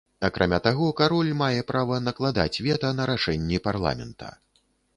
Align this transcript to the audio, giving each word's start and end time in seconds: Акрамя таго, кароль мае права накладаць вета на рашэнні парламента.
Акрамя 0.27 0.59
таго, 0.67 0.87
кароль 1.01 1.29
мае 1.41 1.61
права 1.71 1.99
накладаць 2.07 2.61
вета 2.69 2.93
на 3.01 3.07
рашэнні 3.13 3.63
парламента. 3.69 4.35